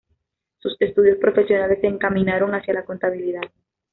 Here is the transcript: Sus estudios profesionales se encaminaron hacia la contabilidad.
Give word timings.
Sus 0.57 0.75
estudios 0.79 1.19
profesionales 1.19 1.77
se 1.79 1.85
encaminaron 1.85 2.55
hacia 2.55 2.73
la 2.73 2.85
contabilidad. 2.85 3.43